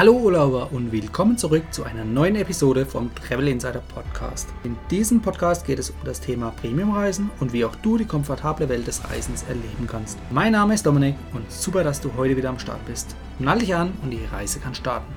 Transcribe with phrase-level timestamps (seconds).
[0.00, 4.48] Hallo Urlauber und willkommen zurück zu einer neuen Episode vom Travel Insider Podcast.
[4.64, 8.70] In diesem Podcast geht es um das Thema Premiumreisen und wie auch du die komfortable
[8.70, 10.16] Welt des Reisens erleben kannst.
[10.30, 13.14] Mein Name ist Dominik und super, dass du heute wieder am Start bist.
[13.38, 15.12] Nall dich an und die Reise kann starten.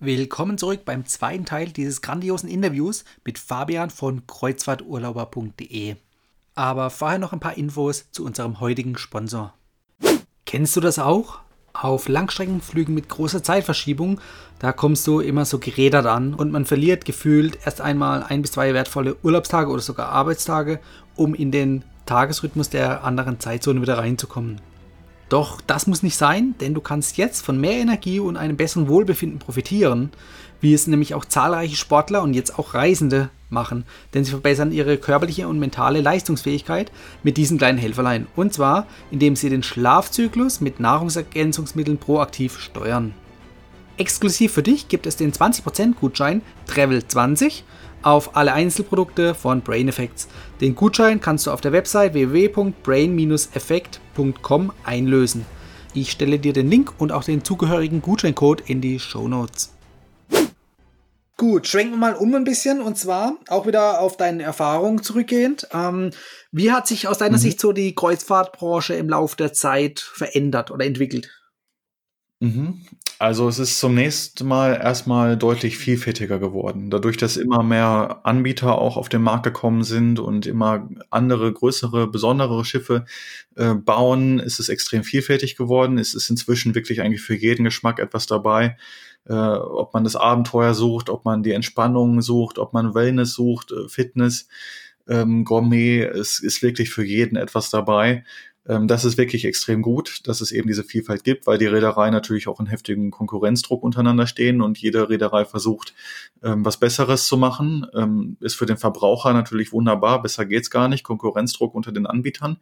[0.00, 5.96] Willkommen zurück beim zweiten Teil dieses grandiosen Interviews mit Fabian von kreuzfahrturlauber.de.
[6.56, 9.54] Aber vorher noch ein paar Infos zu unserem heutigen Sponsor.
[10.44, 11.43] Kennst du das auch?
[11.74, 14.20] Auf Langstreckenflügen mit großer Zeitverschiebung,
[14.60, 18.52] da kommst du immer so gerädert an und man verliert gefühlt erst einmal ein bis
[18.52, 20.78] zwei wertvolle Urlaubstage oder sogar Arbeitstage,
[21.16, 24.60] um in den Tagesrhythmus der anderen Zeitzone wieder reinzukommen.
[25.28, 28.86] Doch das muss nicht sein, denn du kannst jetzt von mehr Energie und einem besseren
[28.86, 30.12] Wohlbefinden profitieren,
[30.60, 34.98] wie es nämlich auch zahlreiche Sportler und jetzt auch Reisende machen, denn sie verbessern ihre
[34.98, 38.26] körperliche und mentale Leistungsfähigkeit mit diesen kleinen Helferlein.
[38.36, 43.14] Und zwar, indem sie den Schlafzyklus mit Nahrungsergänzungsmitteln proaktiv steuern.
[43.96, 47.62] Exklusiv für dich gibt es den 20% Gutschein Travel20
[48.02, 50.28] auf alle Einzelprodukte von Brain Effects.
[50.60, 55.46] Den Gutschein kannst du auf der Website www.brain-effekt.com einlösen.
[55.94, 59.73] Ich stelle dir den Link und auch den zugehörigen Gutscheincode in die Show Notes.
[61.36, 65.66] Gut, schwenken wir mal um ein bisschen und zwar auch wieder auf deine Erfahrungen zurückgehend.
[65.72, 66.10] Ähm,
[66.52, 67.42] wie hat sich aus deiner mhm.
[67.42, 71.30] Sicht so die Kreuzfahrtbranche im Laufe der Zeit verändert oder entwickelt?
[72.38, 72.86] Mhm.
[73.18, 76.90] Also es ist zunächst mal erstmal deutlich vielfältiger geworden.
[76.90, 82.08] Dadurch, dass immer mehr Anbieter auch auf den Markt gekommen sind und immer andere, größere,
[82.08, 83.06] besondere Schiffe
[83.56, 85.98] äh, bauen, ist es extrem vielfältig geworden.
[85.98, 88.76] Es ist inzwischen wirklich eigentlich für jeden Geschmack etwas dabei
[89.26, 93.72] äh, ob man das Abenteuer sucht, ob man die Entspannung sucht, ob man Wellness sucht,
[93.72, 94.48] äh, Fitness,
[95.08, 98.24] ähm, Gourmet, es ist wirklich für jeden etwas dabei.
[98.66, 102.10] Ähm, das ist wirklich extrem gut, dass es eben diese Vielfalt gibt, weil die Reederei
[102.10, 105.94] natürlich auch in heftigen Konkurrenzdruck untereinander stehen und jede Reederei versucht,
[106.42, 107.86] ähm, was Besseres zu machen.
[107.94, 112.58] Ähm, ist für den Verbraucher natürlich wunderbar, besser geht's gar nicht, Konkurrenzdruck unter den Anbietern.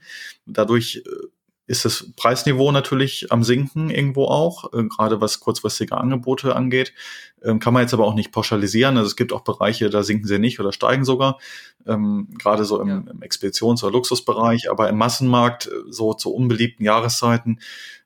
[0.47, 1.27] Dadurch äh,
[1.73, 6.93] ist das Preisniveau natürlich am Sinken irgendwo auch, äh, gerade was kurzfristige Angebote angeht.
[7.43, 8.99] Ähm, kann man jetzt aber auch nicht pauschalisieren.
[8.99, 11.39] Also es gibt auch Bereiche, da sinken sie nicht oder steigen sogar,
[11.87, 12.97] ähm, gerade so im, ja.
[13.11, 14.71] im Expeditions- oder Luxusbereich.
[14.71, 17.59] Aber im Massenmarkt, äh, so zu unbeliebten Jahreszeiten,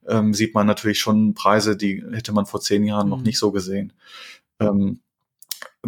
[0.07, 3.11] ähm, sieht man natürlich schon Preise, die hätte man vor zehn Jahren mhm.
[3.11, 3.93] noch nicht so gesehen.
[4.61, 5.01] Ähm,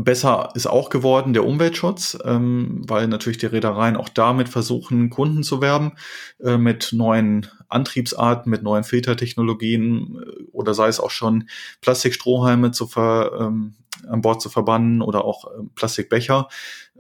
[0.05, 5.43] Besser ist auch geworden der Umweltschutz, ähm, weil natürlich die Reedereien auch damit versuchen, Kunden
[5.43, 5.93] zu werben
[6.41, 11.49] äh, mit neuen Antriebsarten, mit neuen Filtertechnologien äh, oder sei es auch schon
[11.81, 13.75] Plastikstrohhalme zu ver, ähm,
[14.07, 16.49] an Bord zu verbannen oder auch äh, Plastikbecher.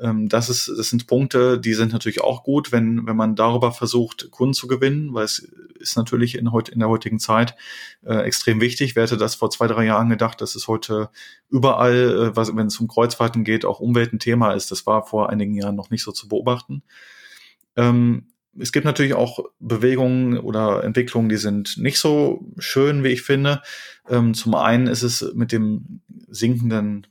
[0.00, 3.72] Ähm, das, ist, das sind Punkte, die sind natürlich auch gut, wenn, wenn man darüber
[3.72, 5.38] versucht, Kunden zu gewinnen, weil es
[5.78, 7.54] ist natürlich in, heut, in der heutigen Zeit
[8.04, 8.96] äh, extrem wichtig.
[8.96, 11.10] Wer hätte das vor zwei, drei Jahren gedacht, dass es heute
[11.48, 14.70] überall, äh, was, wenn es um Kreuzfahrten geht, auch Umwelt ein Thema ist.
[14.70, 16.82] Das war vor einigen Jahren noch nicht so zu beobachten.
[17.76, 18.26] Ähm,
[18.60, 23.62] es gibt natürlich auch Bewegungen oder Entwicklungen, die sind nicht so schön, wie ich finde.
[24.08, 27.06] Ähm, zum einen ist es mit dem sinkenden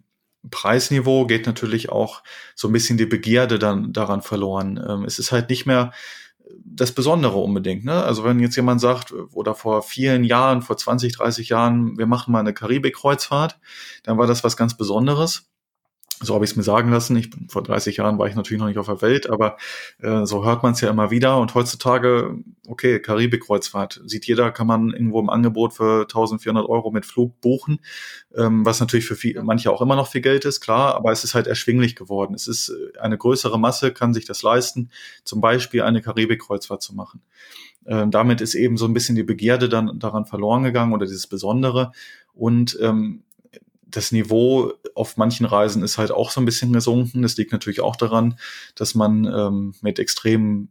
[0.49, 2.23] Preisniveau geht natürlich auch
[2.55, 4.79] so ein bisschen die Begierde dann daran verloren.
[4.87, 5.91] Ähm, es ist halt nicht mehr
[6.63, 7.85] das Besondere unbedingt.
[7.85, 8.03] Ne?
[8.03, 12.31] Also wenn jetzt jemand sagt, oder vor vielen Jahren, vor 20, 30 Jahren, wir machen
[12.31, 13.59] mal eine Karibik-Kreuzfahrt,
[14.03, 15.49] dann war das was ganz Besonderes.
[16.19, 17.15] So habe ich es mir sagen lassen.
[17.15, 19.57] Ich bin, vor 30 Jahren war ich natürlich noch nicht auf der Welt, aber
[19.99, 21.37] äh, so hört man es ja immer wieder.
[21.37, 22.35] Und heutzutage,
[22.67, 27.79] okay, Karibik-Kreuzfahrt sieht jeder, kann man irgendwo im Angebot für 1400 Euro mit Flug buchen,
[28.35, 31.23] ähm, was natürlich für viel, manche auch immer noch viel Geld ist, klar, aber es
[31.23, 32.33] ist halt erschwinglich geworden.
[32.33, 34.89] Es ist äh, eine größere Masse, kann sich das leisten,
[35.23, 37.21] zum Beispiel eine Karibik-Kreuzfahrt zu machen.
[37.85, 41.27] Ähm, damit ist eben so ein bisschen die Begierde dann daran verloren gegangen oder dieses
[41.27, 41.91] Besondere.
[42.33, 43.23] Und ähm,
[43.89, 47.21] das Niveau auf manchen Reisen ist halt auch so ein bisschen gesunken.
[47.21, 48.37] Das liegt natürlich auch daran,
[48.75, 50.69] dass man ähm, mit extrem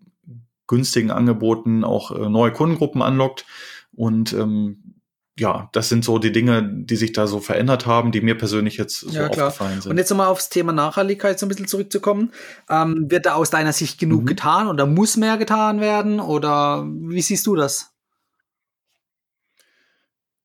[0.66, 3.46] günstigen Angeboten auch äh, neue Kundengruppen anlockt.
[3.94, 4.96] Und ähm,
[5.38, 8.78] ja, das sind so die Dinge, die sich da so verändert haben, die mir persönlich
[8.78, 9.90] jetzt so ja, aufgefallen sind.
[9.90, 12.32] Und jetzt nochmal aufs Thema Nachhaltigkeit so ein bisschen zurückzukommen.
[12.70, 14.26] Ähm, wird da aus deiner Sicht genug mhm.
[14.26, 16.20] getan oder muss mehr getan werden?
[16.20, 17.95] Oder wie siehst du das?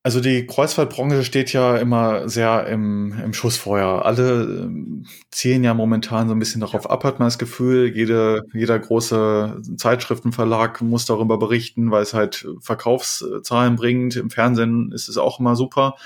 [0.03, 4.03] Also die Kreuzfahrtbranche steht ja immer sehr im, im Schussfeuer.
[4.03, 7.95] Alle ähm, zielen ja momentan so ein bisschen darauf ab, hat man das Gefühl.
[7.95, 14.15] Jede, jeder große Zeitschriftenverlag muss darüber berichten, weil es halt Verkaufszahlen bringt.
[14.15, 15.97] Im Fernsehen ist es auch immer super.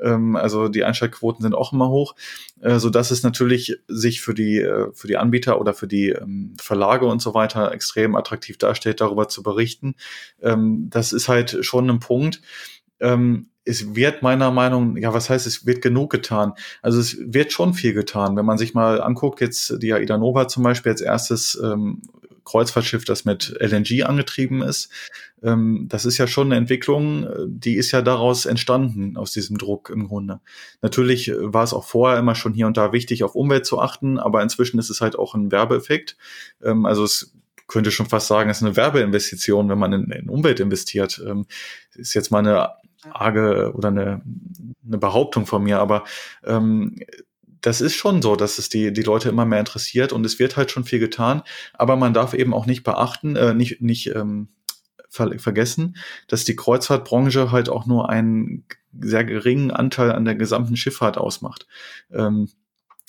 [0.00, 2.14] Ähm, also die Einschaltquoten sind auch immer hoch,
[2.60, 6.10] äh, so dass es natürlich sich für die, äh, für die Anbieter oder für die
[6.10, 9.94] ähm, Verlage und so weiter extrem attraktiv darstellt, darüber zu berichten.
[10.40, 12.40] Das ist halt schon ein Punkt
[13.00, 16.54] ähm, es wird meiner Meinung, ja, was heißt, es wird genug getan?
[16.82, 18.36] Also es wird schon viel getan.
[18.36, 22.02] Wenn man sich mal anguckt, jetzt die Aida Nova zum Beispiel als erstes ähm,
[22.44, 24.90] Kreuzfahrtschiff, das mit LNG angetrieben ist.
[25.42, 29.90] Ähm, das ist ja schon eine Entwicklung, die ist ja daraus entstanden, aus diesem Druck
[29.90, 30.40] im Grunde.
[30.82, 34.18] Natürlich war es auch vorher immer schon hier und da wichtig, auf Umwelt zu achten,
[34.18, 36.16] aber inzwischen ist es halt auch ein Werbeeffekt.
[36.62, 37.34] Ähm, also es
[37.68, 41.22] könnte schon fast sagen, es ist eine Werbeinvestition, wenn man in, in Umwelt investiert.
[41.24, 41.46] Ähm,
[41.94, 42.70] ist jetzt mal eine
[43.10, 44.22] arge oder eine,
[44.86, 46.04] eine Behauptung von mir, aber
[46.44, 46.96] ähm,
[47.60, 50.56] das ist schon so, dass es die, die Leute immer mehr interessiert und es wird
[50.56, 51.42] halt schon viel getan,
[51.74, 54.48] aber man darf eben auch nicht beachten, äh, nicht, nicht ähm,
[55.08, 55.96] ver vergessen,
[56.28, 58.64] dass die Kreuzfahrtbranche halt auch nur einen
[58.98, 61.66] sehr geringen Anteil an der gesamten Schifffahrt ausmacht.
[62.12, 62.48] Ähm,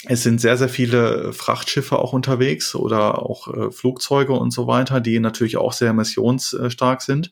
[0.06, 5.00] es sind sehr, sehr viele Frachtschiffe auch unterwegs oder auch äh, Flugzeuge und so weiter,
[5.00, 7.32] die natürlich auch sehr emissionsstark sind,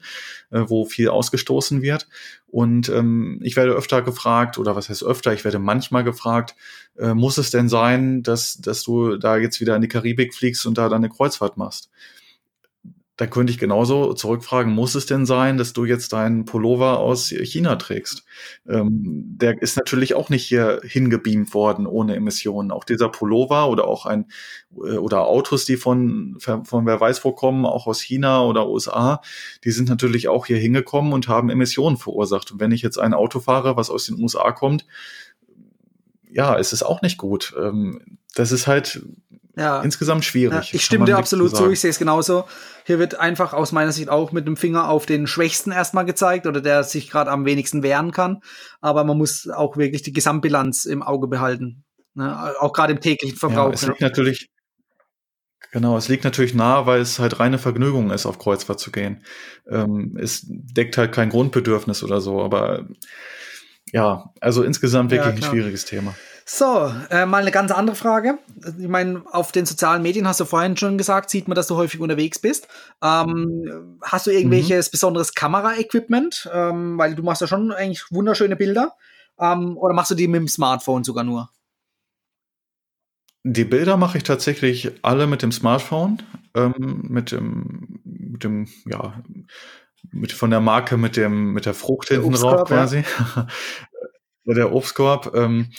[0.51, 2.07] äh, wo viel ausgestoßen wird.
[2.45, 6.55] Und ähm, ich werde öfter gefragt, oder was heißt öfter, ich werde manchmal gefragt,
[6.97, 10.67] äh, muss es denn sein, dass, dass du da jetzt wieder in die Karibik fliegst
[10.67, 11.89] und da deine Kreuzfahrt machst?
[13.19, 17.27] Da könnte ich genauso zurückfragen, muss es denn sein, dass du jetzt deinen Pullover aus
[17.27, 18.23] China trägst?
[18.65, 22.71] Ähm, der ist natürlich auch nicht hier hingebeamt worden ohne Emissionen.
[22.71, 24.27] Auch dieser Pullover oder auch ein
[24.73, 29.19] äh, oder Autos, die von, von wer weiß wo kommen, auch aus China oder USA,
[29.65, 32.51] die sind natürlich auch hier hingekommen und haben Emissionen verursacht.
[32.51, 34.85] Und wenn ich jetzt ein Auto fahre, was aus den USA kommt,
[36.31, 37.53] ja, es ist auch nicht gut.
[37.59, 39.03] Ähm, das ist halt
[39.59, 39.81] ja.
[39.81, 40.71] insgesamt schwierig.
[40.71, 42.45] Ja, ich stimme dir absolut zu, ich sehe es genauso.
[42.85, 46.47] Hier wird einfach aus meiner Sicht auch mit dem Finger auf den Schwächsten erstmal gezeigt
[46.47, 48.39] oder der sich gerade am wenigsten wehren kann.
[48.81, 51.83] Aber man muss auch wirklich die Gesamtbilanz im Auge behalten.
[52.15, 52.55] Ne?
[52.59, 53.67] Auch gerade im täglichen Verbrauch.
[53.67, 54.49] Ja, es liegt natürlich,
[55.71, 59.23] Genau, es liegt natürlich nahe, weil es halt reine Vergnügung ist, auf Kreuzfahrt zu gehen.
[59.69, 62.87] Ähm, es deckt halt kein Grundbedürfnis oder so, aber
[63.91, 66.15] ja, also insgesamt wirklich ja, ein schwieriges Thema.
[66.51, 68.39] So, äh, mal eine ganz andere Frage.
[68.79, 71.75] Ich meine, auf den sozialen Medien hast du vorhin schon gesagt, sieht man, dass du
[71.75, 72.67] häufig unterwegs bist.
[73.03, 74.91] Ähm, hast du irgendwelches mhm.
[74.91, 76.49] besonderes Kamera-Equipment?
[76.51, 78.95] Ähm, weil du machst ja schon eigentlich wunderschöne Bilder.
[79.39, 81.51] Ähm, oder machst du die mit dem Smartphone sogar nur?
[83.43, 86.23] Die Bilder mache ich tatsächlich alle mit dem Smartphone,
[86.55, 89.21] ähm, mit dem, mit dem, ja,
[90.11, 93.03] mit, von der Marke mit dem, mit der Frucht hinten drauf quasi.
[93.35, 93.47] Ja.
[94.55, 95.35] der Obstkorb.
[95.35, 95.71] Ähm,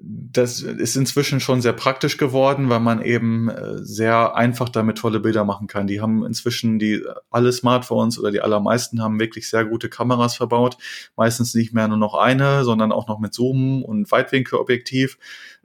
[0.00, 5.20] das ist inzwischen schon sehr praktisch geworden, weil man eben äh, sehr einfach damit tolle
[5.20, 5.86] Bilder machen kann.
[5.86, 10.76] Die haben inzwischen die alle Smartphones oder die allermeisten haben wirklich sehr gute Kameras verbaut.
[11.16, 15.18] Meistens nicht mehr nur noch eine, sondern auch noch mit Zoom und Weitwinkelobjektiv.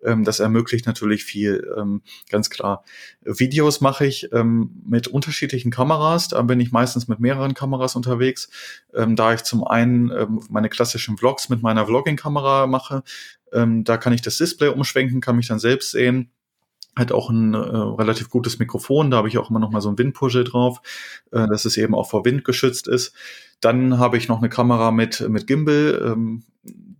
[0.04, 2.84] Ähm, das ermöglicht natürlich viel, ähm, ganz klar.
[3.24, 6.28] Videos mache ich ähm, mit unterschiedlichen Kameras.
[6.30, 8.50] Da bin ich meistens mit mehreren Kameras unterwegs.
[8.92, 10.12] da ich zum einen
[10.50, 13.04] meine klassischen Vlogs mit meiner Vlogging-Kamera mache,
[13.52, 16.32] da kann ich das Display umschwenken, kann mich dann selbst sehen
[16.96, 19.90] hat auch ein äh, relativ gutes Mikrofon, da habe ich auch immer noch mal so
[19.90, 20.82] ein Windpuschel drauf,
[21.32, 23.14] äh, dass es eben auch vor Wind geschützt ist.
[23.62, 26.44] Dann habe ich noch eine Kamera mit mit Gimbal, ähm,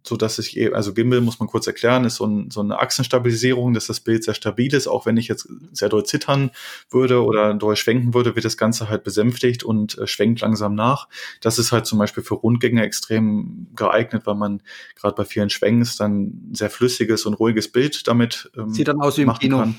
[0.04, 2.80] so dass ich, eh, also Gimbal muss man kurz erklären, ist so, ein, so eine
[2.80, 4.88] Achsenstabilisierung, dass das Bild sehr stabil ist.
[4.88, 6.52] Auch wenn ich jetzt sehr doll zittern
[6.90, 11.08] würde oder doll schwenken würde, wird das Ganze halt besänftigt und äh, schwenkt langsam nach.
[11.42, 14.62] Das ist halt zum Beispiel für Rundgänge extrem geeignet, weil man
[14.96, 19.18] gerade bei vielen Schwenks dann sehr flüssiges und ruhiges Bild damit ähm, Sieht dann aus
[19.18, 19.60] wie im Kino.
[19.60, 19.76] Kann.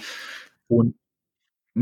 [0.69, 0.95] Und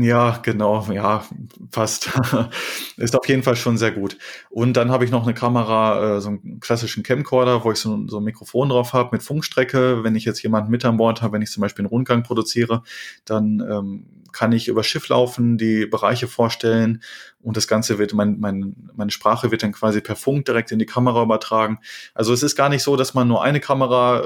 [0.01, 1.25] ja, genau, ja,
[1.71, 2.09] fast.
[2.97, 4.17] ist auf jeden Fall schon sehr gut.
[4.49, 8.07] Und dann habe ich noch eine Kamera, äh, so einen klassischen Camcorder, wo ich so,
[8.07, 10.03] so ein Mikrofon drauf habe mit Funkstrecke.
[10.03, 12.83] Wenn ich jetzt jemanden mit an Bord habe, wenn ich zum Beispiel einen Rundgang produziere,
[13.25, 17.01] dann ähm, kann ich über Schiff laufen, die Bereiche vorstellen
[17.41, 20.79] und das Ganze wird, mein, mein, meine Sprache wird dann quasi per Funk direkt in
[20.79, 21.79] die Kamera übertragen.
[22.13, 24.23] Also es ist gar nicht so, dass man nur eine Kamera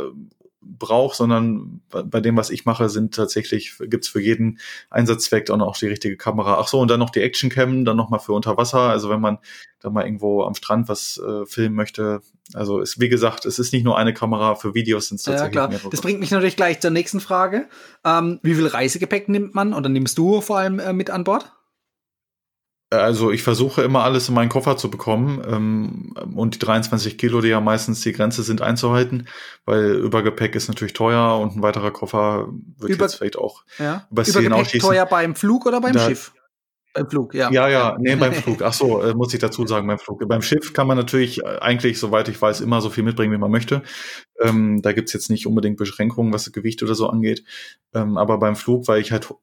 [0.66, 5.88] brauche, sondern bei dem, was ich mache, sind tatsächlich, gibt's für jeden Einsatzzweck auch die
[5.88, 6.58] richtige Kamera.
[6.60, 8.80] Ach so, und dann noch die Actioncam, dann nochmal für unter Wasser.
[8.80, 9.40] Also wenn man
[9.84, 12.22] da mal irgendwo am Strand was äh, filmen möchte.
[12.54, 15.56] Also ist, wie gesagt, es ist nicht nur eine Kamera, für Videos sind es tatsächlich
[15.56, 15.80] ja, klar.
[15.92, 17.68] Das bringt mich natürlich gleich zur nächsten Frage.
[18.06, 21.52] Ähm, wie viel Reisegepäck nimmt man oder nimmst du vor allem äh, mit an Bord?
[22.94, 27.42] Also ich versuche immer alles in meinen Koffer zu bekommen ähm, und die 23 Kilo,
[27.42, 29.28] die ja meistens die Grenze sind, einzuhalten,
[29.66, 34.08] weil Übergepäck ist natürlich teuer und ein weiterer Koffer wird Über jetzt vielleicht auch ja.
[34.12, 36.34] übers Übergepäck teuer beim Flug oder beim da, Schiff?
[36.94, 37.52] Beim Flug, ja.
[37.52, 38.62] Ja, ja, nee, beim Flug.
[38.62, 40.28] Ach so, äh, muss ich dazu sagen, beim Flug.
[40.28, 43.40] Beim Schiff kann man natürlich äh, eigentlich, soweit ich weiß, immer so viel mitbringen, wie
[43.40, 43.82] man möchte.
[44.40, 47.44] Ähm, da gibt's jetzt nicht unbedingt Beschränkungen, was das Gewicht oder so angeht.
[47.96, 49.34] Ähm, aber beim Flug, weil ich halt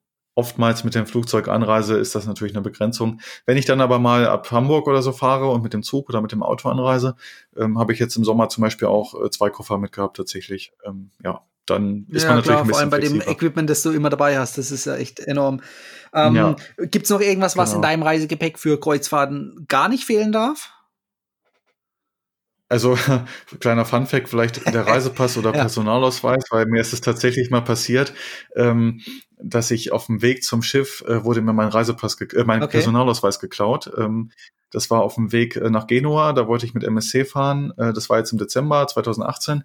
[0.40, 3.20] oftmals mit dem Flugzeug anreise, ist das natürlich eine Begrenzung.
[3.44, 6.22] Wenn ich dann aber mal ab Hamburg oder so fahre und mit dem Zug oder
[6.22, 7.14] mit dem Auto anreise,
[7.58, 10.72] ähm, habe ich jetzt im Sommer zum Beispiel auch äh, zwei Koffer mitgehabt tatsächlich.
[10.86, 13.24] Ähm, ja, dann ist ja, man natürlich klar, ein bisschen vor allem bei flexibler.
[13.26, 14.56] dem Equipment, das du immer dabei hast.
[14.56, 15.60] Das ist ja echt enorm.
[16.14, 16.56] Ähm, ja.
[16.78, 17.76] Gibt es noch irgendwas, was genau.
[17.76, 20.72] in deinem Reisegepäck für Kreuzfahrten gar nicht fehlen darf?
[22.70, 22.96] Also,
[23.60, 25.62] kleiner Funfact, vielleicht der Reisepass oder ja.
[25.62, 28.14] Personalausweis, weil mir ist es tatsächlich mal passiert,
[28.54, 29.00] ähm,
[29.42, 32.72] dass ich auf dem Weg zum Schiff äh, wurde mir mein Reisepass, äh, mein okay.
[32.72, 33.90] Personalausweis geklaut.
[33.98, 34.30] Ähm,
[34.70, 37.72] das war auf dem Weg äh, nach Genua, da wollte ich mit MSC fahren.
[37.76, 39.64] Äh, das war jetzt im Dezember 2018.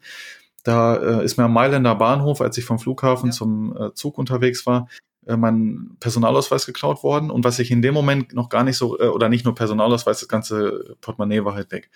[0.63, 3.35] Da äh, ist mir am Mailänder Bahnhof, als ich vom Flughafen ja.
[3.35, 4.89] zum äh, Zug unterwegs war,
[5.27, 8.99] äh, mein Personalausweis geklaut worden und was ich in dem Moment noch gar nicht so,
[8.99, 11.89] äh, oder nicht nur Personalausweis, das ganze Portemonnaie war halt weg.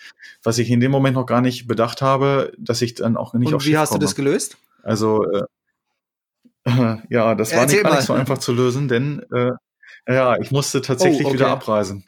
[0.44, 3.50] Was ich in dem Moment noch gar nicht bedacht habe, dass ich dann auch nicht
[3.50, 4.00] und auf wie Schiff hast komme.
[4.00, 4.58] du das gelöst?
[4.84, 5.44] Also, äh,
[7.10, 9.52] ja, das war nicht, gar nicht so einfach zu lösen, denn äh,
[10.08, 11.40] ja, ich musste tatsächlich oh, okay.
[11.40, 12.06] wieder abreisen.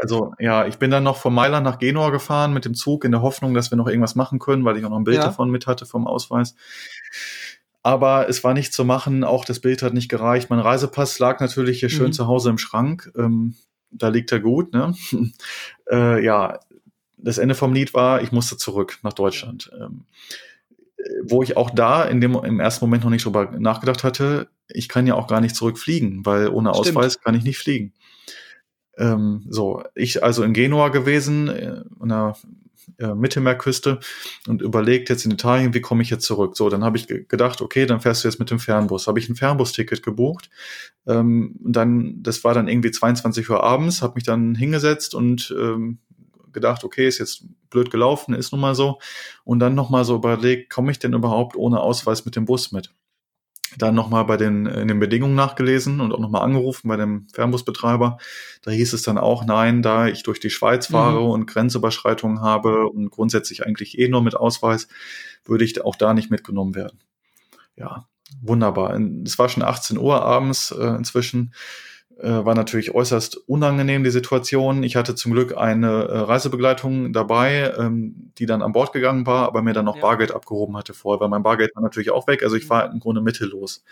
[0.00, 3.12] Also ja, ich bin dann noch von Mailand nach Genua gefahren mit dem Zug in
[3.12, 5.24] der Hoffnung, dass wir noch irgendwas machen können, weil ich auch noch ein Bild ja.
[5.24, 6.56] davon mit hatte vom Ausweis
[7.84, 10.48] aber es war nicht zu machen, auch das Bild hat nicht gereicht.
[10.48, 12.12] Mein Reisepass lag natürlich hier schön mhm.
[12.12, 13.12] zu Hause im Schrank.
[13.14, 13.54] Ähm,
[13.90, 14.94] da liegt er gut, ne?
[15.90, 16.60] äh, ja,
[17.18, 19.70] das Ende vom Lied war, ich musste zurück nach Deutschland.
[19.78, 20.06] Ähm,
[21.22, 24.88] wo ich auch da in dem, im ersten Moment noch nicht drüber nachgedacht hatte, ich
[24.88, 26.96] kann ja auch gar nicht zurückfliegen, weil ohne Stimmt.
[26.96, 27.92] Ausweis kann ich nicht fliegen.
[28.96, 32.34] Ähm, so, ich also in Genua gewesen, äh, in einer
[32.98, 34.00] äh, Mittelmeerküste
[34.46, 36.56] und überlegt jetzt in Italien, wie komme ich jetzt zurück?
[36.56, 39.06] So, dann habe ich gedacht, okay, dann fährst du jetzt mit dem Fernbus.
[39.06, 40.50] Habe ich ein Fernbusticket gebucht.
[41.06, 45.98] Ähm, dann, das war dann irgendwie 22 Uhr abends, habe mich dann hingesetzt und ähm,
[46.52, 48.98] gedacht, okay, ist jetzt blöd gelaufen, ist nun mal so.
[49.44, 52.90] Und dann nochmal so überlegt, komme ich denn überhaupt ohne Ausweis mit dem Bus mit?
[53.78, 58.18] Dann nochmal bei den, in den Bedingungen nachgelesen und auch nochmal angerufen bei dem Fernbusbetreiber.
[58.62, 61.30] Da hieß es dann auch, nein, da ich durch die Schweiz fahre mhm.
[61.30, 64.88] und Grenzüberschreitungen habe und grundsätzlich eigentlich eh nur mit Ausweis,
[65.44, 67.00] würde ich auch da nicht mitgenommen werden.
[67.76, 68.06] Ja,
[68.40, 68.98] wunderbar.
[69.24, 71.52] Es war schon 18 Uhr abends äh, inzwischen
[72.22, 74.82] war natürlich äußerst unangenehm, die Situation.
[74.82, 79.46] Ich hatte zum Glück eine äh, Reisebegleitung dabei, ähm, die dann an Bord gegangen war,
[79.46, 80.02] aber mir dann noch ja.
[80.02, 82.42] Bargeld abgehoben hatte vorher, weil mein Bargeld war natürlich auch weg.
[82.42, 83.84] Also ich war im Grunde mittellos.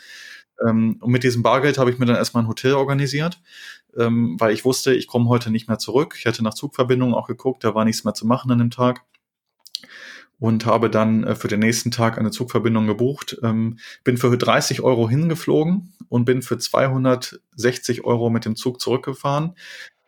[0.65, 3.41] Ähm, und mit diesem Bargeld habe ich mir dann erstmal ein Hotel organisiert,
[3.99, 6.15] ähm, weil ich wusste, ich komme heute nicht mehr zurück.
[6.19, 9.03] Ich hatte nach Zugverbindungen auch geguckt, da war nichts mehr zu machen an dem Tag
[10.43, 13.39] und habe dann äh, für den nächsten Tag eine Zugverbindung gebucht.
[13.45, 19.55] Ähm, bin für 30 Euro hingeflogen und bin für 260 Euro mit dem Zug zurückgefahren.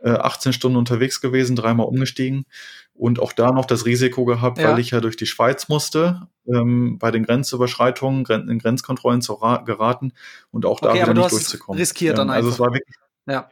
[0.01, 2.47] Äh, 18 Stunden unterwegs gewesen, dreimal umgestiegen
[2.95, 4.73] und auch da noch das Risiko gehabt, ja.
[4.73, 10.15] weil ich ja durch die Schweiz musste, ähm, bei den Grenzüberschreitungen, in Grenzkontrollen zu geraten
[10.51, 11.79] und auch da okay, wieder nicht durchzukommen.
[11.79, 12.55] Riskiert dann ähm, also einfach.
[12.55, 12.97] es war wirklich,
[13.29, 13.49] ja.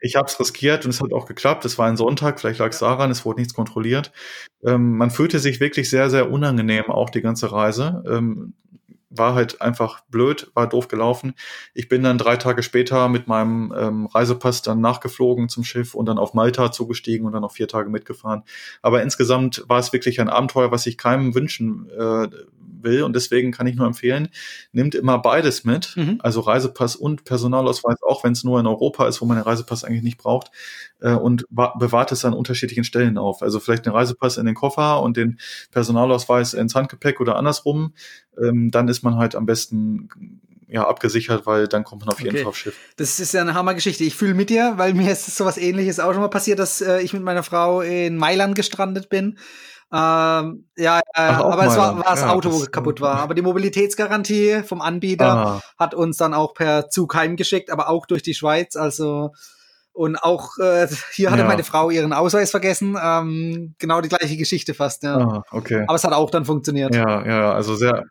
[0.00, 1.64] Ich habe es riskiert und es hat auch geklappt.
[1.64, 4.12] Es war ein Sonntag, vielleicht lag es daran, es wurde nichts kontrolliert.
[4.64, 8.02] Ähm, man fühlte sich wirklich sehr, sehr unangenehm, auch die ganze Reise.
[8.06, 8.54] Ähm,
[9.18, 11.34] war halt einfach blöd, war doof gelaufen.
[11.74, 16.06] Ich bin dann drei Tage später mit meinem ähm, Reisepass dann nachgeflogen zum Schiff und
[16.06, 18.42] dann auf Malta zugestiegen und dann noch vier Tage mitgefahren.
[18.82, 22.28] Aber insgesamt war es wirklich ein Abenteuer, was ich keinem wünschen äh,
[22.86, 23.02] will.
[23.02, 24.28] Und deswegen kann ich nur empfehlen,
[24.72, 26.18] nimmt immer beides mit, mhm.
[26.22, 29.84] also Reisepass und Personalausweis, auch wenn es nur in Europa ist, wo man den Reisepass
[29.84, 30.50] eigentlich nicht braucht,
[31.00, 33.42] äh, und bewahrt es an unterschiedlichen Stellen auf.
[33.42, 35.38] Also vielleicht den Reisepass in den Koffer und den
[35.70, 37.92] Personalausweis ins Handgepäck oder andersrum.
[38.42, 40.08] Ähm, dann ist man halt am besten
[40.68, 42.38] ja, abgesichert, weil dann kommt man auf jeden okay.
[42.38, 42.76] Fall aufs Schiff.
[42.96, 44.04] Das ist ja eine Hammergeschichte.
[44.04, 47.00] Ich fühle mit dir, weil mir ist sowas ähnliches auch schon mal passiert, dass äh,
[47.00, 49.38] ich mit meiner Frau in Mailand gestrandet bin
[49.92, 53.20] ähm, ja, Ach, aber es war, war das ja, Auto, wo kaputt war.
[53.20, 55.62] Aber die Mobilitätsgarantie vom Anbieter Aha.
[55.78, 58.74] hat uns dann auch per Zug heimgeschickt, aber auch durch die Schweiz.
[58.74, 59.30] Also
[59.92, 61.48] und auch äh, hier hatte ja.
[61.48, 62.98] meine Frau ihren Ausweis vergessen.
[63.02, 65.04] Ähm, genau die gleiche Geschichte fast.
[65.04, 65.16] Ja.
[65.16, 65.84] Ah, okay.
[65.86, 66.94] Aber es hat auch dann funktioniert.
[66.94, 68.04] Ja, ja, also sehr.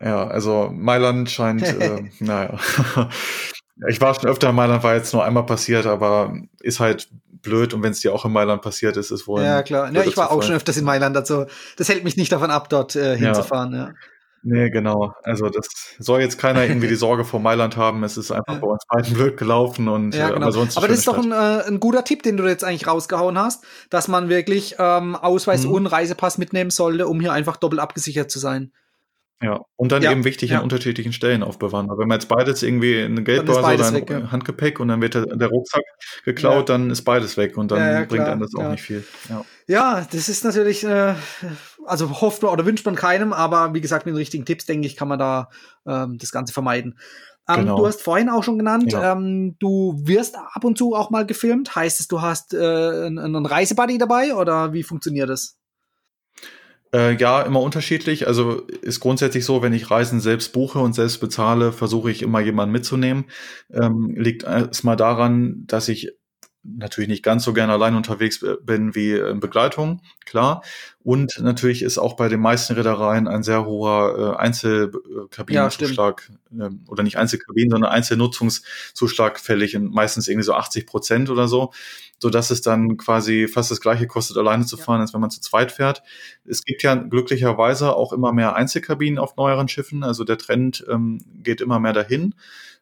[0.00, 2.58] Ja, also Mailand scheint, äh, naja.
[3.88, 7.08] ich war schon öfter in Mailand, war jetzt nur einmal passiert, aber ist halt
[7.42, 9.42] blöd und wenn es dir auch in Mailand passiert ist, ist wohl.
[9.42, 9.90] Ja, klar.
[9.92, 12.68] Ja, ich war auch schon öfters in Mailand, also das hält mich nicht davon ab,
[12.68, 13.86] dort äh, hinzufahren, ja.
[13.86, 13.94] ja.
[14.42, 15.12] Nee, genau.
[15.22, 15.66] Also das
[15.98, 18.02] soll jetzt keiner irgendwie die Sorge vor Mailand haben.
[18.04, 20.46] Es ist einfach bei uns beiden blöd gelaufen und ja, äh, genau.
[20.46, 20.78] aber sonst.
[20.78, 23.64] Aber das ist doch ein, äh, ein, guter Tipp, den du jetzt eigentlich rausgehauen hast,
[23.90, 25.72] dass man wirklich ähm, Ausweis mhm.
[25.72, 28.72] und Reisepass mitnehmen sollte, um hier einfach doppelt abgesichert zu sein.
[29.42, 30.58] Ja, und dann ja, eben wichtig ja.
[30.58, 31.88] an unterschiedlichen Stellen aufbewahren.
[31.88, 34.30] Aber wenn man jetzt beides irgendwie in eine Geldbörse oder ein weg, ja.
[34.30, 35.84] Handgepäck und dann wird der, der Rucksack
[36.26, 39.02] geklaut, dann ist beides weg und dann bringt einem das auch nicht viel.
[39.66, 41.14] Ja, das ist natürlich, äh,
[41.86, 44.86] also hofft man oder wünscht man keinem, aber wie gesagt, mit den richtigen Tipps, denke
[44.86, 45.48] ich, kann man da
[45.86, 46.98] ähm, das Ganze vermeiden.
[47.48, 47.78] Ähm, genau.
[47.78, 51.74] Du hast vorhin auch schon genannt, ähm, du wirst ab und zu auch mal gefilmt.
[51.74, 55.56] Heißt es, du hast äh, einen Reisebuddy dabei oder wie funktioniert das?
[56.92, 58.26] Äh, ja, immer unterschiedlich.
[58.26, 62.40] Also ist grundsätzlich so, wenn ich Reisen selbst buche und selbst bezahle, versuche ich immer
[62.40, 63.26] jemanden mitzunehmen.
[63.72, 66.12] Ähm, liegt erstmal daran, dass ich
[66.62, 70.62] natürlich nicht ganz so gerne allein unterwegs bin wie in Begleitung, klar.
[71.02, 76.70] Und natürlich ist auch bei den meisten Reedereien ein sehr hoher äh, Einzelkabinenzuschlag ja, äh,
[76.88, 81.72] oder nicht Einzelkabinen, sondern Einzelnutzungszuschlag fällig, in meistens irgendwie so 80 Prozent oder so,
[82.18, 85.02] so dass es dann quasi fast das gleiche kostet, alleine zu fahren, ja.
[85.02, 86.02] als wenn man zu zweit fährt.
[86.44, 91.24] Es gibt ja glücklicherweise auch immer mehr Einzelkabinen auf neueren Schiffen, also der Trend ähm,
[91.42, 92.34] geht immer mehr dahin.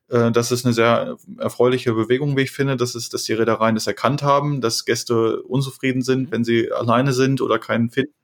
[0.08, 3.74] Äh, das ist eine sehr erfreuliche Bewegung, wie ich finde, dass, es, dass die Reedereien
[3.74, 8.14] das erkannt haben, dass Gäste unzufrieden sind, wenn sie alleine sind oder keinen finden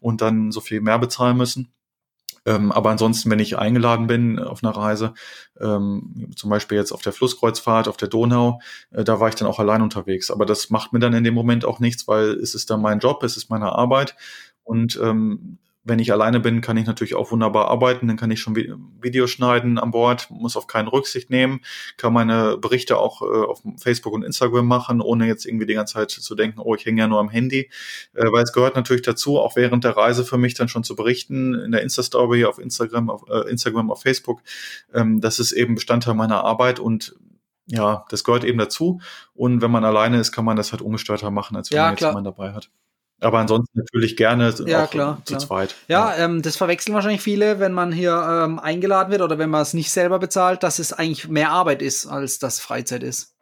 [0.00, 1.72] und dann so viel mehr bezahlen müssen.
[2.46, 5.14] Ähm, aber ansonsten, wenn ich eingeladen bin auf einer Reise,
[5.60, 9.48] ähm, zum Beispiel jetzt auf der Flusskreuzfahrt, auf der Donau, äh, da war ich dann
[9.48, 10.30] auch allein unterwegs.
[10.30, 12.98] Aber das macht mir dann in dem Moment auch nichts, weil es ist dann mein
[12.98, 14.14] Job, es ist meine Arbeit.
[14.62, 18.08] Und ähm, wenn ich alleine bin, kann ich natürlich auch wunderbar arbeiten.
[18.08, 18.56] Dann kann ich schon
[19.00, 21.60] Videos schneiden an Bord, muss auf keinen Rücksicht nehmen,
[21.98, 25.94] kann meine Berichte auch äh, auf Facebook und Instagram machen, ohne jetzt irgendwie die ganze
[25.94, 27.70] Zeit zu denken, oh, ich hänge ja nur am Handy.
[28.14, 30.96] Äh, weil es gehört natürlich dazu, auch während der Reise für mich dann schon zu
[30.96, 34.40] berichten, in der Insta-Story auf Instagram, auf äh, Instagram, auf Facebook.
[34.94, 37.14] Ähm, das ist eben Bestandteil meiner Arbeit und
[37.66, 39.00] ja, das gehört eben dazu.
[39.34, 41.92] Und wenn man alleine ist, kann man das halt ungestörter machen, als wenn ja, man
[41.92, 42.70] jetzt jemanden dabei hat.
[43.24, 45.46] Aber ansonsten natürlich gerne ja, auch klar, zu klar.
[45.46, 45.74] zweit.
[45.88, 46.24] Ja, ja.
[46.24, 49.72] Ähm, das verwechseln wahrscheinlich viele, wenn man hier ähm, eingeladen wird oder wenn man es
[49.72, 53.34] nicht selber bezahlt, dass es eigentlich mehr Arbeit ist, als das Freizeit ist.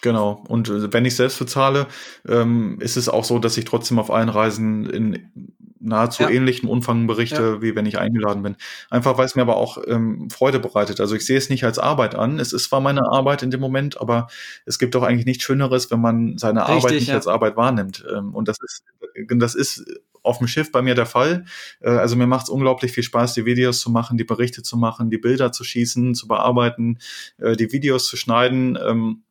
[0.00, 0.44] Genau.
[0.48, 1.86] Und äh, wenn ich selbst bezahle,
[2.28, 6.30] ähm, ist es auch so, dass ich trotzdem auf allen Reisen in nahezu ja.
[6.30, 7.62] ähnlichen Umfang berichte, ja.
[7.62, 8.56] wie wenn ich eingeladen bin.
[8.90, 11.00] Einfach weil es mir aber auch ähm, Freude bereitet.
[11.00, 12.38] Also ich sehe es nicht als Arbeit an.
[12.38, 14.28] Es ist zwar meine Arbeit in dem Moment, aber
[14.66, 17.14] es gibt doch eigentlich nichts Schöneres, wenn man seine Richtig, Arbeit nicht ja.
[17.14, 18.04] als Arbeit wahrnimmt.
[18.14, 18.84] Ähm, und das ist,
[19.28, 19.84] das ist
[20.22, 21.44] auf dem Schiff bei mir der Fall.
[21.80, 24.76] Äh, also mir macht es unglaublich viel Spaß, die Videos zu machen, die Berichte zu
[24.76, 26.98] machen, die Bilder zu schießen, zu bearbeiten,
[27.38, 28.78] äh, die Videos zu schneiden.
[28.84, 29.22] Ähm,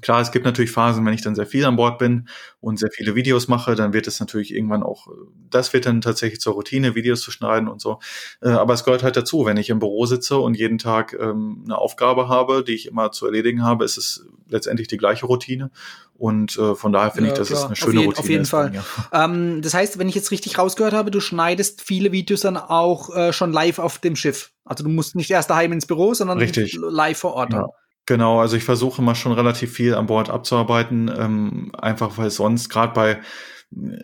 [0.00, 2.28] Klar, es gibt natürlich Phasen, wenn ich dann sehr viel an Bord bin
[2.60, 5.08] und sehr viele Videos mache, dann wird es natürlich irgendwann auch,
[5.50, 7.98] das wird dann tatsächlich zur Routine, Videos zu schneiden und so.
[8.42, 11.62] Äh, aber es gehört halt dazu, wenn ich im Büro sitze und jeden Tag ähm,
[11.64, 15.70] eine Aufgabe habe, die ich immer zu erledigen habe, ist es letztendlich die gleiche Routine.
[16.14, 17.60] Und äh, von daher finde ja, ich, das klar.
[17.60, 18.72] ist eine schöne auf jeden, Routine.
[18.72, 18.84] Auf jeden Fall.
[19.12, 23.14] Ähm, das heißt, wenn ich jetzt richtig rausgehört habe, du schneidest viele Videos dann auch
[23.14, 24.52] äh, schon live auf dem Schiff.
[24.64, 26.76] Also du musst nicht erst daheim ins Büro, sondern richtig.
[26.80, 27.52] live vor Ort.
[27.52, 27.68] Ja.
[28.06, 32.68] Genau, also ich versuche mal schon relativ viel an Bord abzuarbeiten, ähm, einfach weil sonst
[32.68, 33.20] gerade bei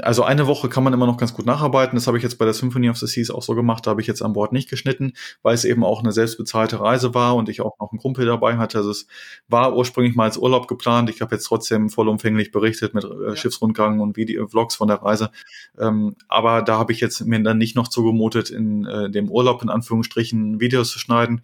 [0.00, 1.96] also eine Woche kann man immer noch ganz gut nacharbeiten.
[1.96, 3.86] Das habe ich jetzt bei der Symphony of the Seas auch so gemacht.
[3.86, 5.12] Da habe ich jetzt an Bord nicht geschnitten,
[5.42, 8.56] weil es eben auch eine selbstbezahlte Reise war und ich auch noch einen Kumpel dabei
[8.58, 8.78] hatte.
[8.78, 9.06] Also es
[9.48, 11.10] war ursprünglich mal als Urlaub geplant.
[11.10, 13.36] Ich habe jetzt trotzdem vollumfänglich berichtet mit äh, ja.
[13.36, 15.30] Schiffsrundgang und Video Vlogs von der Reise.
[15.78, 19.62] Ähm, aber da habe ich jetzt mir dann nicht noch zugemutet, in äh, dem Urlaub
[19.62, 21.42] in Anführungsstrichen Videos zu schneiden.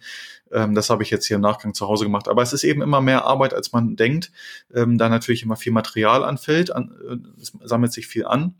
[0.51, 2.27] Ähm, das habe ich jetzt hier im Nachgang zu Hause gemacht.
[2.27, 4.31] Aber es ist eben immer mehr Arbeit, als man denkt,
[4.73, 8.55] ähm, da natürlich immer viel Material anfällt, an, äh, es sammelt sich viel an.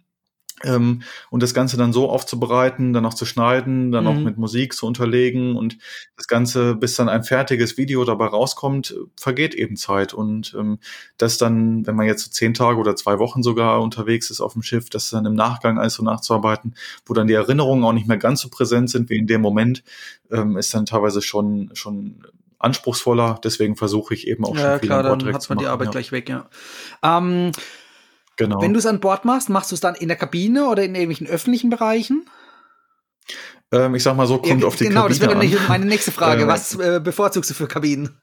[0.64, 4.10] Ähm, und das Ganze dann so aufzubereiten, dann auch zu schneiden, dann mhm.
[4.10, 5.78] auch mit Musik zu unterlegen und
[6.18, 10.14] das Ganze, bis dann ein fertiges Video dabei rauskommt, vergeht eben Zeit.
[10.14, 10.80] Und ähm,
[11.18, 14.54] das dann, wenn man jetzt so zehn Tage oder zwei Wochen sogar unterwegs ist auf
[14.54, 18.08] dem Schiff, das dann im Nachgang alles so nachzuarbeiten, wo dann die Erinnerungen auch nicht
[18.08, 19.84] mehr ganz so präsent sind wie in dem Moment,
[20.32, 22.24] ähm, ist dann teilweise schon, schon
[22.60, 23.40] anspruchsvoller.
[23.44, 25.92] Deswegen versuche ich eben auch ja, schon viel klar, dann hat man die Arbeit ja.
[25.92, 26.50] gleich weg, ja.
[27.02, 27.52] Ähm,
[28.40, 28.62] Genau.
[28.62, 30.96] Wenn du es an Bord machst, machst du es dann in der Kabine oder in
[30.96, 32.26] irgendwelchen öffentlichen Bereichen?
[33.70, 35.86] Ähm, ich sag mal so, kommt ja, auf die genau, Kabine Genau, das wäre meine
[35.86, 36.48] nächste Frage.
[36.48, 38.22] Was äh, bevorzugst du für Kabinen?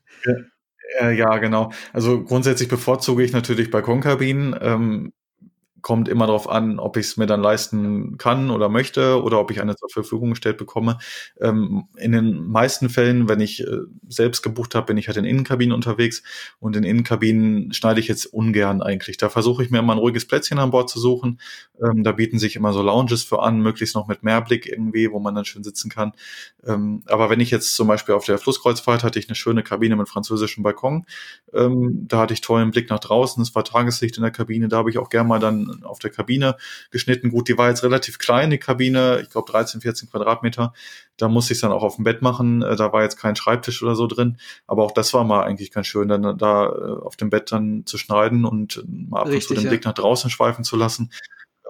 [0.99, 1.71] Ja, ja, genau.
[1.93, 4.57] Also grundsätzlich bevorzuge ich natürlich Balkonkabinen.
[4.59, 5.13] Ähm,
[5.83, 9.51] kommt immer darauf an, ob ich es mir dann leisten kann oder möchte oder ob
[9.51, 10.97] ich eine zur Verfügung gestellt bekomme.
[11.43, 15.25] Ähm, in den meisten Fällen, wenn ich äh, selbst gebucht habe, bin ich halt in
[15.25, 16.23] Innenkabinen unterwegs
[16.59, 19.17] und in Innenkabinen schneide ich jetzt ungern eigentlich.
[19.17, 21.41] Da versuche ich mir immer ein ruhiges Plätzchen an Bord zu suchen.
[21.83, 25.19] Ähm, da bieten sich immer so Lounges für an, möglichst noch mit Mehrblick irgendwie, wo
[25.19, 26.13] man dann schön sitzen kann.
[26.67, 29.97] Ähm, aber wenn ich jetzt zum Beispiel auf der Flusskreuzfahrt hatte ich eine schöne Kabine
[29.97, 31.07] mit französischem Balkon.
[31.53, 33.43] Ähm, da hatte ich tollen Blick nach draußen.
[33.43, 34.69] Es war Tageslicht in der Kabine.
[34.69, 36.57] Da habe ich auch gerne mal dann auf der Kabine
[36.91, 37.31] geschnitten.
[37.31, 40.73] Gut, die war jetzt relativ klein, die Kabine, ich glaube 13, 14 Quadratmeter.
[41.17, 42.63] Da musste ich es dann auch auf dem Bett machen.
[42.63, 44.39] Äh, da war jetzt kein Schreibtisch oder so drin.
[44.67, 47.85] Aber auch das war mal eigentlich ganz schön, dann da äh, auf dem Bett dann
[47.87, 49.71] zu schneiden und mal ab und zu den ja.
[49.71, 51.11] Blick nach draußen schweifen zu lassen.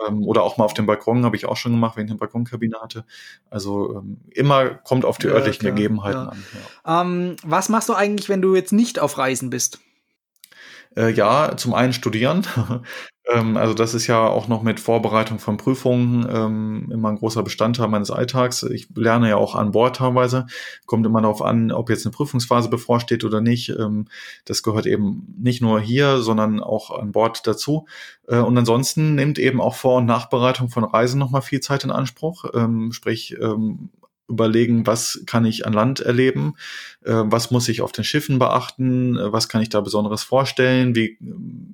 [0.06, 2.18] Ähm, oder auch mal auf dem Balkon habe ich auch schon gemacht, wenn ich eine
[2.18, 3.04] Balkonkabine hatte.
[3.50, 6.28] Also ähm, immer kommt auf die örtlichen klar, Gegebenheiten ja.
[6.28, 6.44] an.
[6.84, 7.02] Ja.
[7.02, 9.80] Ähm, was machst du eigentlich, wenn du jetzt nicht auf Reisen bist?
[10.96, 12.46] Äh, ja, zum einen studieren.
[13.32, 17.42] ähm, also das ist ja auch noch mit Vorbereitung von Prüfungen ähm, immer ein großer
[17.42, 18.62] Bestandteil meines Alltags.
[18.62, 20.46] Ich lerne ja auch an Bord teilweise.
[20.86, 23.70] Kommt immer darauf an, ob jetzt eine Prüfungsphase bevorsteht oder nicht.
[23.70, 24.06] Ähm,
[24.44, 27.86] das gehört eben nicht nur hier, sondern auch an Bord dazu.
[28.28, 31.90] Äh, und ansonsten nimmt eben auch Vor- und Nachbereitung von Reisen nochmal viel Zeit in
[31.90, 32.44] Anspruch.
[32.54, 33.90] Ähm, sprich, ähm,
[34.28, 36.54] überlegen, was kann ich an Land erleben,
[37.04, 40.94] äh, was muss ich auf den Schiffen beachten, äh, was kann ich da Besonderes vorstellen,
[40.94, 41.18] wie äh,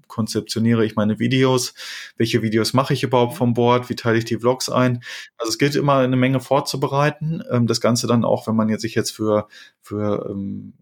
[0.06, 1.74] konzeptioniere ich meine Videos,
[2.16, 5.02] welche Videos mache ich überhaupt vom Bord, wie teile ich die Vlogs ein.
[5.38, 7.42] Also es gilt immer eine Menge vorzubereiten.
[7.50, 9.48] Ähm, das Ganze dann auch, wenn man jetzt sich jetzt für,
[9.80, 10.74] für ähm,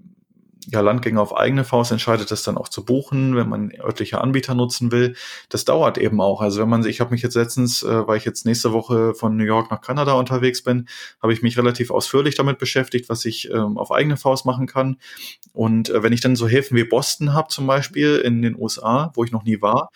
[0.66, 4.54] ja, Landgänger auf eigene Faust entscheidet, das dann auch zu buchen, wenn man örtliche Anbieter
[4.54, 5.14] nutzen will.
[5.48, 6.40] Das dauert eben auch.
[6.40, 9.36] Also wenn man, ich habe mich jetzt letztens, äh, weil ich jetzt nächste Woche von
[9.36, 10.86] New York nach Kanada unterwegs bin,
[11.22, 14.96] habe ich mich relativ ausführlich damit beschäftigt, was ich ähm, auf eigene Faust machen kann.
[15.52, 19.12] Und äh, wenn ich dann so Häfen wie Boston habe zum Beispiel in den USA,
[19.14, 19.90] wo ich noch nie war,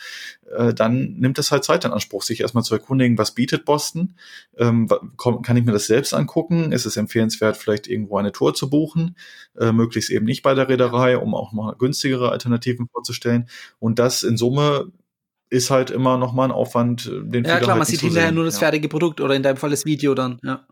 [0.55, 4.14] äh, dann nimmt es halt Zeit in Anspruch, sich erstmal zu erkundigen, was bietet Boston?
[4.57, 6.72] Ähm, kann ich mir das selbst angucken?
[6.72, 9.16] Ist es empfehlenswert, vielleicht irgendwo eine Tour zu buchen?
[9.59, 13.49] Äh, möglichst eben nicht bei der Reederei, um auch mal günstigere Alternativen vorzustellen.
[13.79, 14.93] Und das in Summe
[15.51, 18.45] ist halt immer noch mal ein Aufwand, den Ja klar, halt man sieht hinterher nur
[18.45, 20.67] das fertige Produkt oder in deinem Fall das Video dann, ja.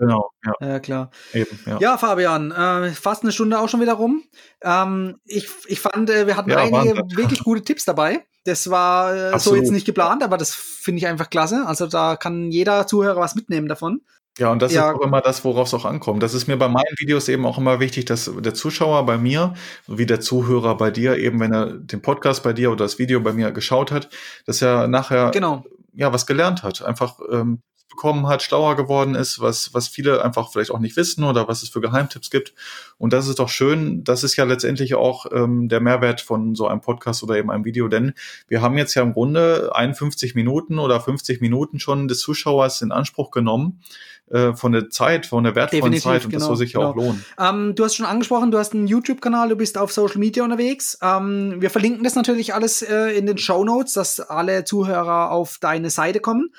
[0.00, 0.66] Genau, ja.
[0.66, 1.10] Ja, klar.
[1.34, 1.78] Eben, ja.
[1.78, 4.22] ja Fabian, äh, fast eine Stunde auch schon wieder rum.
[4.62, 8.24] Ähm, ich, ich fand, äh, wir hatten ja, einige wirklich gute Tipps dabei.
[8.44, 11.66] Das war äh, so jetzt nicht geplant, aber das finde ich einfach klasse.
[11.66, 14.00] Also da kann jeder Zuhörer was mitnehmen davon.
[14.38, 14.88] Ja, und das ja.
[14.88, 16.22] ist auch immer das, worauf es auch ankommt.
[16.22, 19.54] Das ist mir bei meinen Videos eben auch immer wichtig, dass der Zuschauer bei mir,
[19.86, 23.20] wie der Zuhörer bei dir, eben wenn er den Podcast bei dir oder das Video
[23.20, 24.08] bei mir geschaut hat,
[24.46, 25.64] dass er nachher genau.
[25.94, 26.80] ja was gelernt hat.
[26.82, 31.24] Einfach ähm, bekommen hat, schlauer geworden ist, was, was viele einfach vielleicht auch nicht wissen
[31.24, 32.54] oder was es für Geheimtipps gibt.
[32.96, 34.04] Und das ist doch schön.
[34.04, 37.66] Das ist ja letztendlich auch ähm, der Mehrwert von so einem Podcast oder eben einem
[37.66, 38.14] Video, denn
[38.48, 42.92] wir haben jetzt ja im Grunde 51 Minuten oder 50 Minuten schon des Zuschauers in
[42.92, 43.82] Anspruch genommen
[44.30, 46.80] äh, von der Zeit, von der wertvollen Definitiv, Zeit und genau, das soll sich ja
[46.80, 46.90] genau.
[46.90, 47.24] auch lohnen.
[47.38, 50.98] Ähm, du hast schon angesprochen, du hast einen YouTube-Kanal, du bist auf Social Media unterwegs.
[51.02, 55.58] Ähm, wir verlinken das natürlich alles äh, in den Show Notes, dass alle Zuhörer auf
[55.60, 56.50] deine Seite kommen.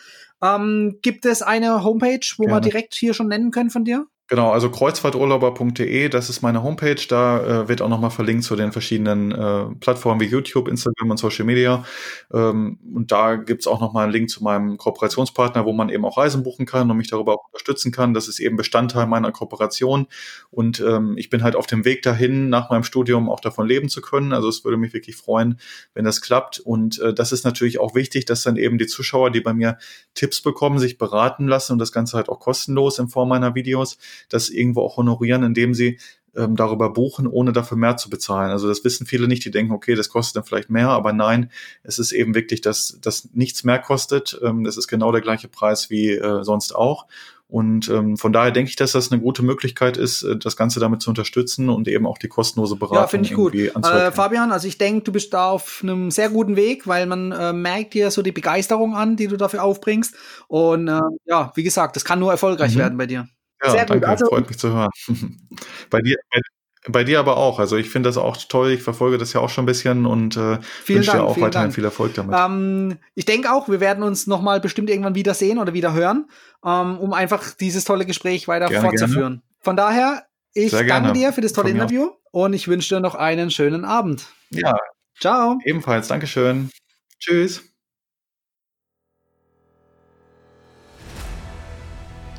[0.41, 2.57] Ähm, gibt es eine Homepage, wo Gerne.
[2.57, 4.07] wir direkt hier schon nennen können von dir?
[4.31, 6.95] Genau, also kreuzfahrturlauber.de, das ist meine Homepage.
[7.09, 11.17] Da äh, wird auch nochmal verlinkt zu den verschiedenen äh, Plattformen wie YouTube, Instagram und
[11.17, 11.83] Social Media.
[12.31, 16.17] Ähm, und da gibt's auch nochmal einen Link zu meinem Kooperationspartner, wo man eben auch
[16.17, 18.13] Reisen buchen kann und mich darüber auch unterstützen kann.
[18.13, 20.07] Das ist eben Bestandteil meiner Kooperation.
[20.49, 23.89] Und ähm, ich bin halt auf dem Weg dahin, nach meinem Studium auch davon leben
[23.89, 24.31] zu können.
[24.31, 25.59] Also es würde mich wirklich freuen,
[25.93, 26.57] wenn das klappt.
[26.57, 29.77] Und äh, das ist natürlich auch wichtig, dass dann eben die Zuschauer, die bei mir
[30.13, 33.97] Tipps bekommen, sich beraten lassen und das Ganze halt auch kostenlos in Form meiner Videos
[34.29, 35.99] das irgendwo auch honorieren, indem sie
[36.35, 38.51] ähm, darüber buchen, ohne dafür mehr zu bezahlen.
[38.51, 41.51] Also das wissen viele nicht, die denken, okay, das kostet dann vielleicht mehr, aber nein,
[41.83, 44.39] es ist eben wirklich, dass das nichts mehr kostet.
[44.41, 47.07] Ähm, das ist genau der gleiche Preis wie äh, sonst auch.
[47.51, 50.79] Und ähm, von daher denke ich, dass das eine gute Möglichkeit ist, äh, das Ganze
[50.79, 52.97] damit zu unterstützen und eben auch die kostenlose Beratung.
[52.97, 53.53] Ja, finde ich gut.
[53.53, 57.33] Äh, Fabian, also ich denke, du bist da auf einem sehr guten Weg, weil man
[57.33, 60.15] äh, merkt dir so die Begeisterung an, die du dafür aufbringst.
[60.47, 62.79] Und äh, ja, wie gesagt, das kann nur erfolgreich mhm.
[62.79, 63.27] werden bei dir.
[63.63, 64.89] Ja, Sehr danke, also, freut mich zu hören.
[65.89, 66.41] bei dir, bei,
[66.87, 67.59] bei, dir aber auch.
[67.59, 68.71] Also ich finde das auch toll.
[68.71, 71.75] Ich verfolge das ja auch schon ein bisschen und äh, wünsche dir auch weiterhin Dank.
[71.75, 72.35] viel Erfolg damit.
[72.37, 75.93] Ähm, ich denke auch, wir werden uns noch mal bestimmt irgendwann wieder sehen oder wieder
[75.93, 76.27] hören,
[76.65, 79.33] ähm, um einfach dieses tolle Gespräch weiter gerne, fortzuführen.
[79.33, 79.41] Gerne.
[79.59, 83.51] Von daher, ich danke dir für das tolle Interview und ich wünsche dir noch einen
[83.51, 84.25] schönen Abend.
[84.49, 84.75] Ja.
[85.19, 85.59] Ciao.
[85.63, 86.07] Ebenfalls.
[86.07, 86.71] Dankeschön.
[87.19, 87.70] Tschüss.